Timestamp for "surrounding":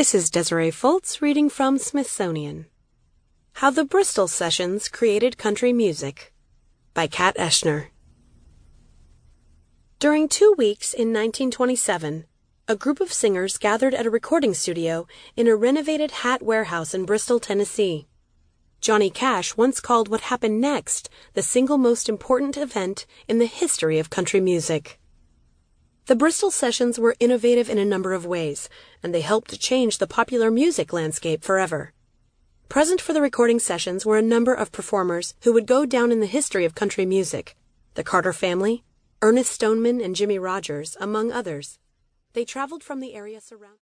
43.40-43.78